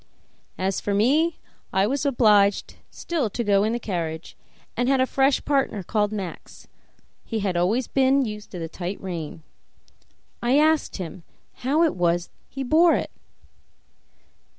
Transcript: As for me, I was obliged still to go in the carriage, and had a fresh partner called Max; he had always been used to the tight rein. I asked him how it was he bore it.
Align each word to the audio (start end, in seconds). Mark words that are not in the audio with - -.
As 0.57 0.81
for 0.81 0.95
me, 0.95 1.37
I 1.71 1.85
was 1.85 2.07
obliged 2.07 2.73
still 2.89 3.29
to 3.29 3.43
go 3.43 3.63
in 3.63 3.71
the 3.71 3.77
carriage, 3.79 4.35
and 4.75 4.89
had 4.89 4.99
a 4.99 5.05
fresh 5.05 5.45
partner 5.45 5.83
called 5.83 6.11
Max; 6.11 6.67
he 7.23 7.41
had 7.41 7.55
always 7.55 7.85
been 7.87 8.25
used 8.25 8.49
to 8.49 8.57
the 8.57 8.67
tight 8.67 8.99
rein. 8.99 9.43
I 10.41 10.57
asked 10.57 10.95
him 10.97 11.21
how 11.57 11.83
it 11.83 11.93
was 11.95 12.31
he 12.49 12.63
bore 12.63 12.95
it. 12.95 13.11